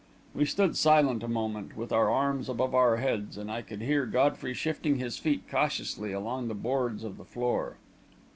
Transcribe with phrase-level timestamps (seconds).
[0.33, 4.07] We stood silent a moment, with our arms above our heads, and I could hear
[4.07, 7.77] Godfrey shifting his feet cautiously along the boards of the floor.